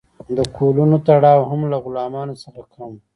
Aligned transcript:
د 0.37 0.39
کولونو 0.57 0.95
تړاو 1.07 1.47
هم 1.49 1.61
له 1.71 1.77
غلامانو 1.83 2.35
څخه 2.43 2.61
کم 2.73 2.89
و. 2.93 2.95